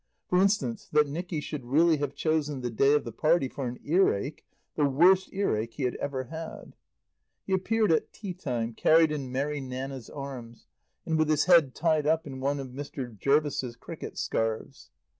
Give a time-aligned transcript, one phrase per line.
[0.29, 3.77] For instance, that Nicky should really have chosen the day of the party for an
[3.83, 4.43] earache,
[4.75, 6.75] the worst earache he had ever had.
[7.45, 10.65] He appeared at tea time, carried in Mary Nanna's arms,
[11.05, 13.15] and with his head tied up in one of Mr.
[13.15, 14.89] Jervis's cricket scarves.